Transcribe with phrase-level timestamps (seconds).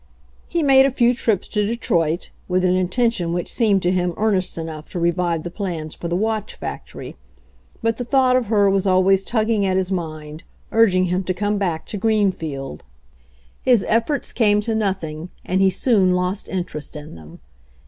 [0.47, 4.15] He made a few trips to Detroit, with an inten tion which seemed to him
[4.17, 7.17] earnest enough to re vive the plans for the watch factory,
[7.83, 10.41] but the thought of her was always tugging at his mind,
[10.71, 12.83] urging him to come back to Greenfield.
[13.61, 14.83] His ef 40 THE ROAD TO HYMEN 41 forts came to
[15.19, 17.39] nothing, and he soon lost interest in them.